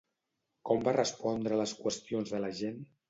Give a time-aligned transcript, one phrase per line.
[0.69, 2.83] Com va respondre a les qüestions de la gent?